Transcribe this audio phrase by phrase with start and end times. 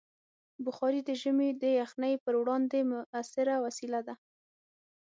[0.65, 4.15] بخاري د ژمي د یخنۍ پر وړاندې مؤثره وسیله ده.